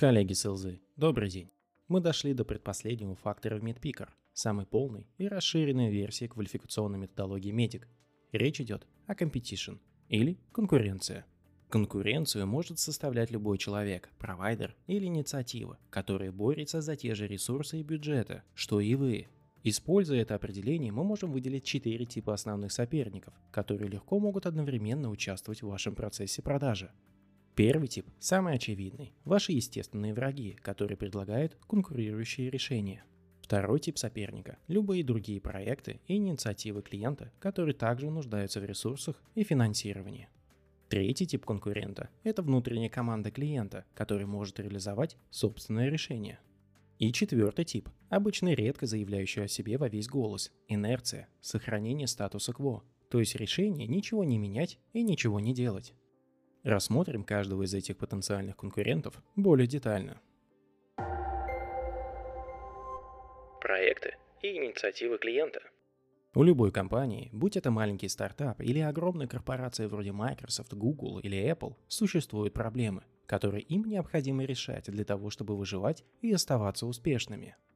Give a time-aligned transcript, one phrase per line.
[0.00, 1.50] Коллеги с ЛЗ, добрый день.
[1.88, 7.86] Мы дошли до предпоследнего фактора в MedPicker, самой полной и расширенной версии квалификационной методологии медик.
[8.32, 11.26] Речь идет о competition или конкуренция.
[11.68, 17.82] Конкуренцию может составлять любой человек, провайдер или инициатива, которая борется за те же ресурсы и
[17.82, 19.26] бюджеты, что и вы.
[19.64, 25.60] Используя это определение, мы можем выделить четыре типа основных соперников, которые легко могут одновременно участвовать
[25.60, 26.90] в вашем процессе продажи.
[27.62, 33.04] Первый тип– самый очевидный– ваши естественные враги, которые предлагают конкурирующие решения.
[33.42, 39.44] Второй тип соперника– любые другие проекты и инициативы клиента, которые также нуждаются в ресурсах и
[39.44, 40.30] финансировании.
[40.88, 46.38] Третий тип конкурента– это внутренняя команда клиента, который может реализовать собственное решение.
[46.98, 52.84] И четвертый тип– обычно редко заявляющий о себе во весь голос– инерция, сохранение статуса кво,
[53.10, 55.92] то есть решение ничего не менять и ничего не делать.
[56.62, 60.20] Рассмотрим каждого из этих потенциальных конкурентов более детально.
[63.62, 65.60] Проекты и инициативы клиента.
[66.34, 71.76] У любой компании, будь это маленький стартап или огромная корпорация вроде Microsoft, Google или Apple,
[71.88, 77.56] существуют проблемы, которые им необходимо решать для того, чтобы выживать и оставаться успешными–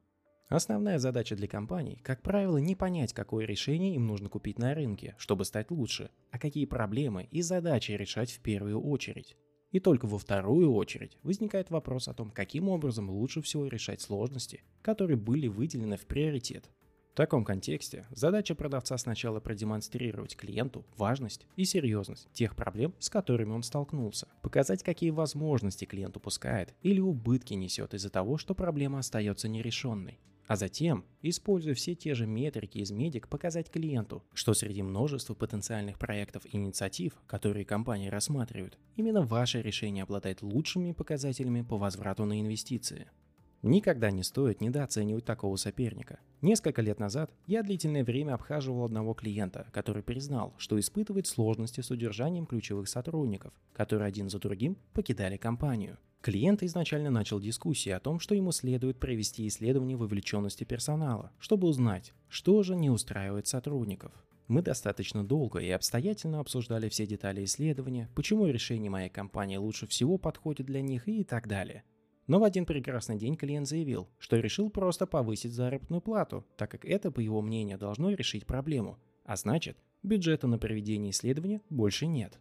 [0.47, 5.15] Основная задача для компаний, как правило, не понять, какое решение им нужно купить на рынке,
[5.17, 9.35] чтобы стать лучше, а какие проблемы и задачи решать в первую очередь.
[9.71, 14.63] И только во вторую очередь возникает вопрос о том, каким образом лучше всего решать сложности,
[14.83, 16.69] которые были выделены в приоритет.
[17.11, 23.53] В таком контексте задача продавца сначала продемонстрировать клиенту важность и серьезность тех проблем, с которыми
[23.53, 29.47] он столкнулся, показать, какие возможности клиент упускает или убытки несет из-за того, что проблема остается
[29.47, 35.33] нерешенной, а затем, используя все те же метрики из медик, показать клиенту, что среди множества
[35.33, 42.25] потенциальных проектов и инициатив, которые компания рассматривает, именно ваше решение обладает лучшими показателями по возврату
[42.25, 43.07] на инвестиции.
[43.65, 46.19] Никогда не стоит недооценивать такого соперника.
[46.43, 51.89] Несколько лет назад я длительное время обхаживал одного клиента, который признал, что испытывает сложности с
[51.89, 55.97] удержанием ключевых сотрудников, которые один за другим покидали компанию.
[56.25, 62.15] Клиент изначально начал дискуссии о том, что ему следует провести исследование вовлеченности персонала, чтобы узнать,
[62.29, 64.11] что же не устраивает сотрудников.
[64.47, 70.17] Мы достаточно долго и обстоятельно обсуждали все детали исследования, почему решение моей компании лучше всего
[70.17, 71.83] подходит для них и так далее.
[72.25, 76.85] Но в один прекрасный день клиент заявил, что решил просто повысить заработную плату, так как
[76.85, 78.97] это, по его мнению, должно решить проблему.
[79.25, 82.39] А значит, бюджета на проведение исследования больше нет.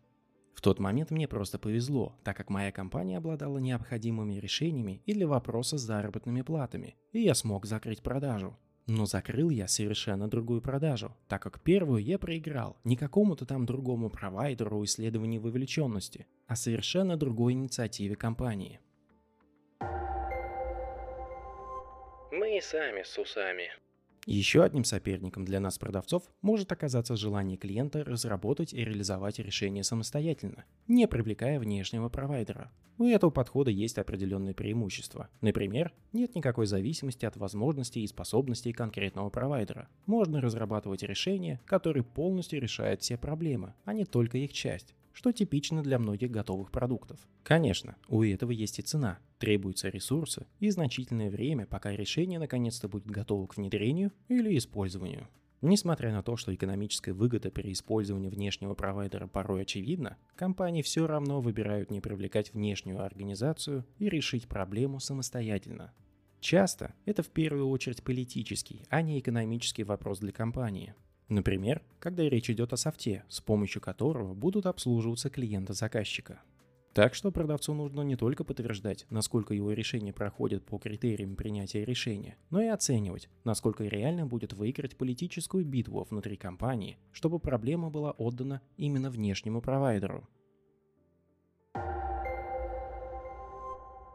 [0.55, 5.27] В тот момент мне просто повезло, так как моя компания обладала необходимыми решениями и для
[5.27, 8.57] вопроса с заработными платами, и я смог закрыть продажу.
[8.87, 14.11] Но закрыл я совершенно другую продажу, так как первую я проиграл не какому-то там другому
[14.11, 18.81] провайдеру исследований вовлеченности, а совершенно другой инициативе компании.
[22.31, 23.71] Мы и сами с усами.
[24.27, 30.65] Еще одним соперником для нас, продавцов, может оказаться желание клиента разработать и реализовать решение самостоятельно,
[30.89, 32.73] не привлекая внешнего провайдера.
[32.97, 35.29] У этого подхода есть определенные преимущества.
[35.43, 39.89] Например, нет никакой зависимости от возможностей и способностей конкретного провайдера.
[40.07, 45.83] Можно разрабатывать решение, которое полностью решает все проблемы, а не только их часть что типично
[45.83, 47.19] для многих готовых продуктов.
[47.43, 49.19] Конечно, у этого есть и цена.
[49.39, 55.29] Требуются ресурсы и значительное время, пока решение наконец-то будет готово к внедрению или использованию.
[55.63, 61.41] Несмотря на то, что экономическая выгода при использовании внешнего провайдера порой очевидна, компании все равно
[61.41, 65.95] выбирают не привлекать внешнюю организацию и решить проблему самостоятельно.
[66.41, 70.95] Часто это в первую очередь политический, а не экономический вопрос для компании.
[71.29, 76.41] Например, когда речь идет о софте, с помощью которого будут обслуживаться клиенты заказчика.
[76.93, 82.37] Так что продавцу нужно не только подтверждать, насколько его решение проходит по критериям принятия решения,
[82.51, 88.63] но и оценивать, насколько реально будет выиграть политическую битву внутри компании, чтобы проблема была отдана
[88.77, 90.29] именно внешнему провайдеру.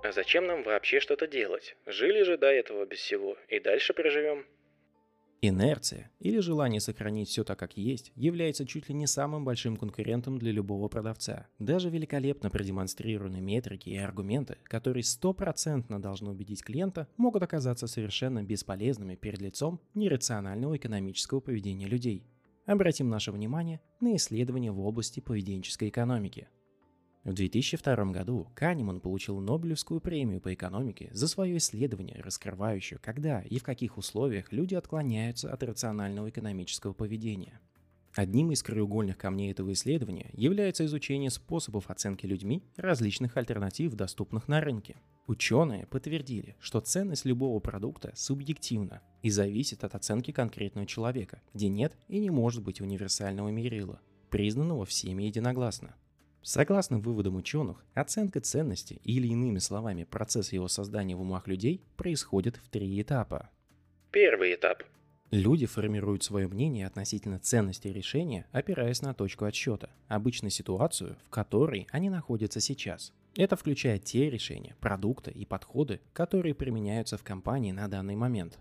[0.01, 1.75] А зачем нам вообще что-то делать?
[1.85, 4.45] Жили же до этого без всего, и дальше проживем.
[5.41, 10.37] Инерция или желание сохранить все так, как есть, является чуть ли не самым большим конкурентом
[10.37, 11.47] для любого продавца.
[11.59, 19.15] Даже великолепно продемонстрированные метрики и аргументы, которые стопроцентно должны убедить клиента, могут оказаться совершенно бесполезными
[19.15, 22.27] перед лицом нерационального экономического поведения людей.
[22.65, 26.49] Обратим наше внимание на исследования в области поведенческой экономики–
[27.25, 33.59] в 2002 году Канеман получил Нобелевскую премию по экономике за свое исследование, раскрывающее, когда и
[33.59, 37.59] в каких условиях люди отклоняются от рационального экономического поведения.
[38.15, 44.61] Одним из краеугольных камней этого исследования является изучение способов оценки людьми различных альтернатив, доступных на
[44.61, 44.95] рынке.
[45.27, 51.97] Ученые подтвердили, что ценность любого продукта субъективна и зависит от оценки конкретного человека, где нет
[52.07, 53.99] и не может быть универсального мерила,
[54.31, 55.95] признанного всеми единогласно.
[56.41, 62.57] Согласно выводам ученых, оценка ценности или иными словами процесс его создания в умах людей происходит
[62.57, 63.49] в три этапа.
[64.11, 64.83] Первый этап.
[65.31, 71.87] Люди формируют свое мнение относительно ценности решения, опираясь на точку отсчета, обычно ситуацию, в которой
[71.91, 73.13] они находятся сейчас.
[73.35, 78.57] Это включает те решения, продукты и подходы, которые применяются в компании на данный момент.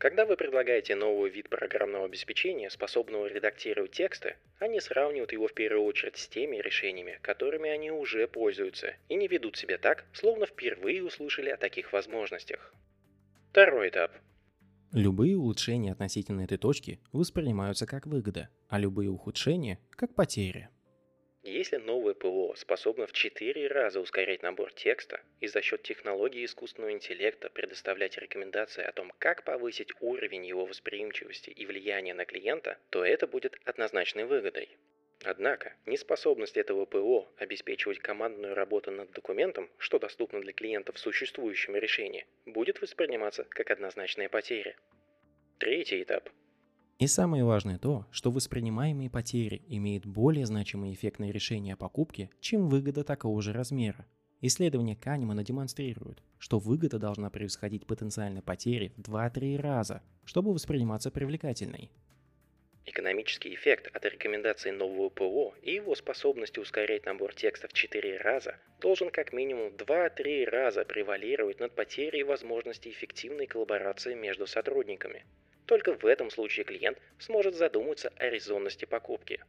[0.00, 5.84] Когда вы предлагаете новый вид программного обеспечения, способного редактировать тексты, они сравнивают его в первую
[5.84, 11.04] очередь с теми решениями, которыми они уже пользуются, и не ведут себя так, словно впервые
[11.04, 12.72] услышали о таких возможностях.
[13.50, 14.12] Второй этап.
[14.92, 20.70] Любые улучшения относительно этой точки воспринимаются как выгода, а любые ухудшения– как потери.
[21.42, 26.92] Если новое ПО способно в 4 раза ускорять набор текста и за счет технологии искусственного
[26.92, 33.02] интеллекта предоставлять рекомендации о том, как повысить уровень его восприимчивости и влияния на клиента, то
[33.02, 34.68] это будет однозначной выгодой.
[35.24, 41.74] Однако, неспособность этого ПО обеспечивать командную работу над документом, что доступно для клиента в существующем
[41.74, 44.76] решении, будет восприниматься как однозначная потеря.
[45.58, 46.28] Третий этап
[47.00, 52.28] и самое важное то, что воспринимаемые потери имеют более значимый эффект на решение о покупке,
[52.40, 54.04] чем выгода такого же размера.
[54.42, 61.90] Исследования Канемана демонстрируют, что выгода должна превосходить потенциальные потери в 2-3 раза, чтобы восприниматься привлекательной.
[62.84, 68.56] Экономический эффект от рекомендации нового ПО и его способности ускорять набор текста в 4 раза
[68.78, 75.24] должен как минимум 2-3 раза превалировать над потерей возможности эффективной коллаборации между сотрудниками–
[75.70, 79.40] только в этом случае клиент сможет задуматься о резонности покупки.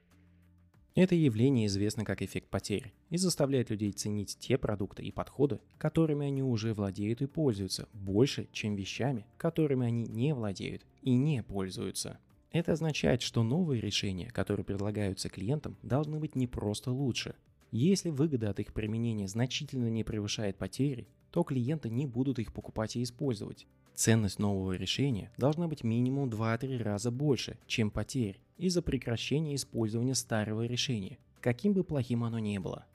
[0.93, 6.27] Это явление известно как эффект потери и заставляет людей ценить те продукты и подходы, которыми
[6.27, 12.19] они уже владеют и пользуются, больше, чем вещами, которыми они не владеют и не пользуются.
[12.51, 17.33] Это означает, что новые решения, которые предлагаются клиентам, должны быть не просто лучше.
[17.71, 22.97] Если выгода от их применения значительно не превышает потери, то клиенты не будут их покупать
[22.97, 23.65] и использовать.
[23.95, 30.65] Ценность нового решения должна быть минимум 2-3 раза больше, чем потерь из-за прекращения использования старого
[30.65, 32.85] решения, каким бы плохим оно ни было.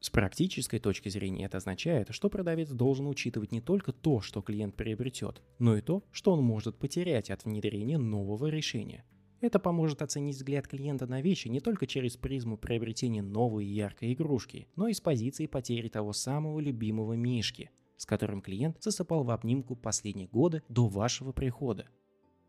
[0.00, 4.74] С практической точки зрения это означает, что продавец должен учитывать не только то, что клиент
[4.74, 9.04] приобретет, но и то, что он может потерять от внедрения нового решения.
[9.40, 14.68] Это поможет оценить взгляд клиента на вещи не только через призму приобретения новой яркой игрушки,
[14.76, 19.76] но и с позиции потери того самого любимого мишки, с которым клиент засыпал в обнимку
[19.76, 21.88] последние годы до вашего прихода.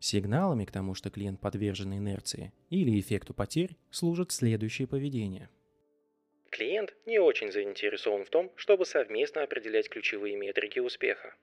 [0.00, 5.48] Сигналами к тому, что клиент подвержен инерции или эффекту потерь, служит следующее поведение.
[6.50, 11.34] Клиент не очень заинтересован в том, чтобы совместно определять ключевые метрики успеха.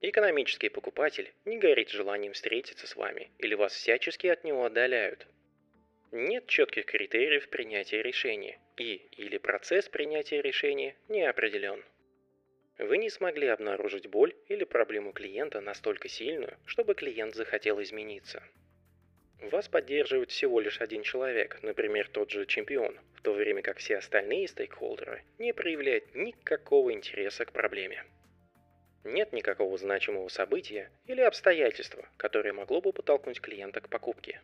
[0.00, 5.26] Экономический покупатель не горит желанием встретиться с вами или вас всячески от него отдаляют.
[6.12, 11.84] Нет четких критериев принятия решения и или процесс принятия решения не определен.
[12.78, 18.40] Вы не смогли обнаружить боль или проблему клиента настолько сильную, чтобы клиент захотел измениться.
[19.40, 23.96] Вас поддерживает всего лишь один человек, например, тот же чемпион, в то время как все
[23.96, 28.04] остальные стейкхолдеры не проявляют никакого интереса к проблеме.
[29.10, 34.42] Нет никакого значимого события или обстоятельства, которое могло бы подтолкнуть клиента к покупке.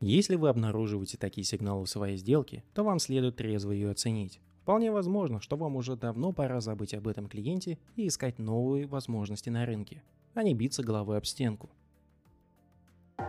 [0.00, 4.40] Если вы обнаруживаете такие сигналы в своей сделке, то вам следует трезво ее оценить.
[4.60, 9.48] Вполне возможно, что вам уже давно пора забыть об этом клиенте и искать новые возможности
[9.48, 10.02] на рынке,
[10.34, 11.70] а не биться головой об стенку.
[13.16, 13.24] А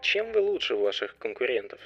[0.00, 1.78] чем вы лучше ваших конкурентов?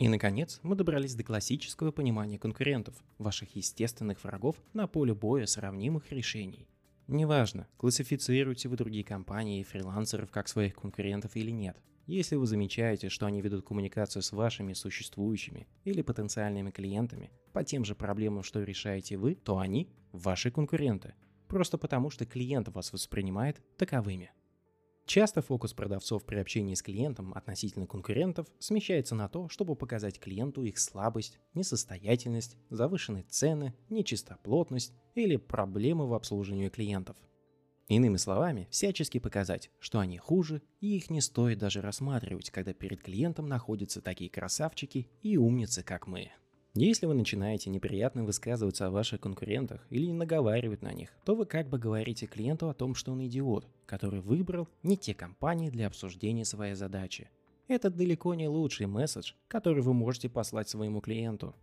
[0.00, 6.10] И, наконец, мы добрались до классического понимания конкурентов, ваших естественных врагов на поле боя сравнимых
[6.10, 6.66] решений.
[7.06, 11.76] Неважно, классифицируете вы другие компании и фрилансеров как своих конкурентов или нет–
[12.06, 17.84] если вы замечаете, что они ведут коммуникацию с вашими существующими или потенциальными клиентами по тем
[17.84, 21.14] же проблемам, что решаете вы, то они– ваши конкуренты,
[21.46, 24.32] просто потому что клиент вас воспринимает таковыми.
[25.10, 30.62] Часто фокус продавцов при общении с клиентом относительно конкурентов смещается на то, чтобы показать клиенту
[30.62, 37.16] их слабость, несостоятельность, завышенные цены, нечистоплотность или проблемы в обслуживании клиентов–
[37.88, 43.02] Иными словами, всячески показать, что они хуже, и их не стоит даже рассматривать, когда перед
[43.02, 46.30] клиентом находятся такие красавчики и умницы, как мы.
[46.74, 51.68] Если вы начинаете неприятно высказываться о ваших конкурентах или наговаривать на них, то вы как
[51.68, 56.44] бы говорите клиенту о том, что он идиот, который выбрал не те компании для обсуждения
[56.44, 57.28] своей задачи.
[57.66, 61.56] Это далеко не лучший месседж, который вы можете послать своему клиенту.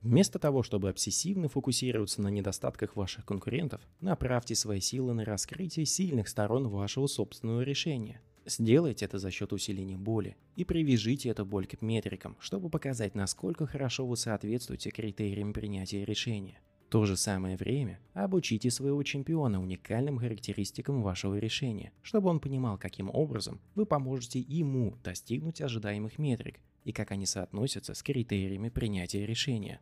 [0.00, 6.28] Вместо того, чтобы обсессивно фокусироваться на недостатках ваших конкурентов, направьте свои силы на раскрытие сильных
[6.28, 8.22] сторон вашего собственного решения.
[8.48, 13.66] Сделайте это за счет усиления боли и привяжите эту боль к метрикам, чтобы показать, насколько
[13.66, 16.60] хорошо вы соответствуете критериям принятия решения.
[16.86, 22.78] В то же самое время обучите своего чемпиона уникальным характеристикам вашего решения, чтобы он понимал,
[22.78, 29.26] каким образом вы поможете ему достигнуть ожидаемых метрик и как они соотносятся с критериями принятия
[29.26, 29.80] решения.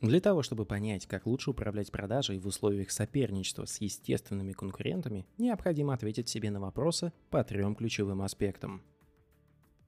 [0.00, 5.94] Для того, чтобы понять, как лучше управлять продажей в условиях соперничества с естественными конкурентами, необходимо
[5.94, 8.82] ответить себе на вопросы по трем ключевым аспектам.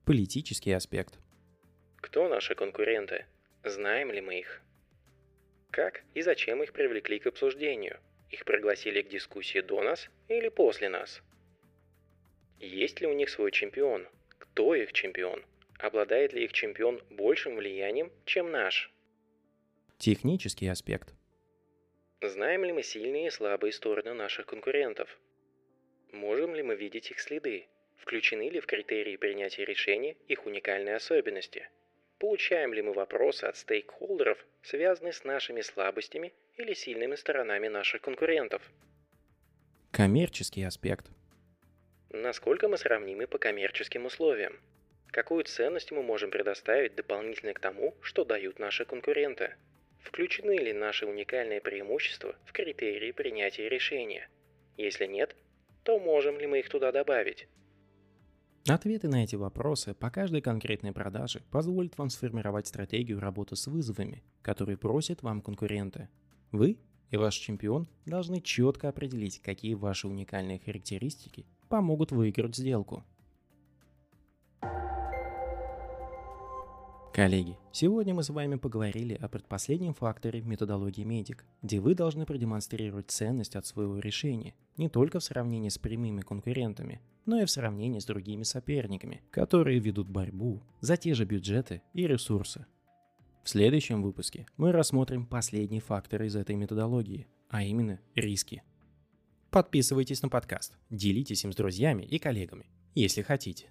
[0.04, 1.18] Политический аспект.
[1.96, 3.26] Кто наши конкуренты?
[3.64, 4.62] Знаем ли мы их?
[5.70, 7.98] Как и зачем их привлекли к обсуждению?
[8.30, 11.22] Их пригласили к дискуссии до нас или после нас?
[12.58, 14.06] Есть ли у них свой чемпион?
[14.38, 15.44] Кто их чемпион?
[15.78, 18.90] Обладает ли их чемпион большим влиянием, чем наш?
[19.98, 21.14] Технический аспект.
[22.20, 25.08] Знаем ли мы сильные и слабые стороны наших конкурентов?
[26.12, 27.66] Можем ли мы видеть их следы?
[27.96, 31.68] Включены ли в критерии принятия решения их уникальные особенности?
[32.18, 38.62] Получаем ли мы вопросы от стейкхолдеров, связанные с нашими слабостями или сильными сторонами наших конкурентов?
[39.92, 41.06] Коммерческий аспект.
[42.10, 44.60] Насколько мы сравнимы по коммерческим условиям?
[45.10, 49.54] Какую ценность мы можем предоставить дополнительно к тому, что дают наши конкуренты?
[50.00, 54.28] Включены ли наши уникальные преимущества в критерии принятия решения?
[54.76, 55.36] Если нет,
[55.82, 57.48] то можем ли мы их туда добавить?
[58.68, 64.24] Ответы на эти вопросы по каждой конкретной продаже позволят вам сформировать стратегию работы с вызовами,
[64.42, 66.08] которые просят вам конкуренты.
[66.50, 66.78] Вы
[67.10, 73.04] и ваш чемпион должны четко определить, какие ваши уникальные характеристики помогут выиграть сделку–
[77.16, 83.10] Коллеги, сегодня мы с вами поговорили о предпоследнем факторе методологии медик, где вы должны продемонстрировать
[83.10, 88.00] ценность от своего решения не только в сравнении с прямыми конкурентами, но и в сравнении
[88.00, 92.66] с другими соперниками, которые ведут борьбу за те же бюджеты и ресурсы.
[93.42, 98.62] В следующем выпуске мы рассмотрим последний фактор из этой методологии, а именно риски.
[99.48, 103.70] Подписывайтесь на подкаст, делитесь им с друзьями и коллегами, если хотите.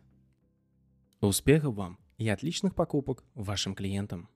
[1.22, 2.05] Успехов вам!
[2.18, 4.30] И отличных покупок вашим клиентам.